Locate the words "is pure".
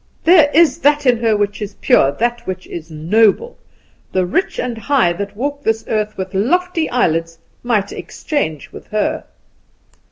1.61-2.11